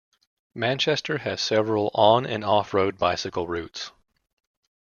[0.55, 3.91] Manchester has several on and off-road bicycle routes.